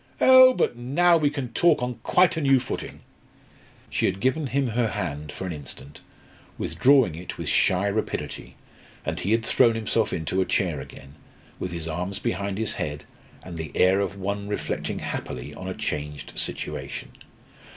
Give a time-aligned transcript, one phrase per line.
[0.19, 0.55] Oh!
[0.55, 3.01] but now we can talk on quite a new footing!"
[3.91, 5.99] She had given him her hand for an instant,
[6.57, 8.55] withdrawing it with shy rapidity,
[9.05, 11.13] and he had thrown himself into a chair again,
[11.59, 13.03] with his arms behind his head,
[13.43, 17.11] and the air of one reflecting happily on a changed situation.